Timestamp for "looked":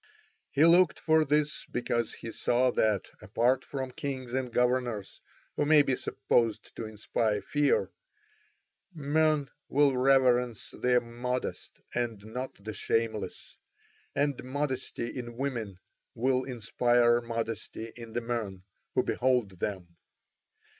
0.65-0.99